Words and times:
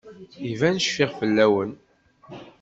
Iban 0.51 0.77
cfiɣ 0.85 1.11
fell-awen. 1.19 1.71